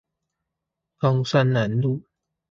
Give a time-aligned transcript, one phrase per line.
[0.97, 2.01] 岡山南路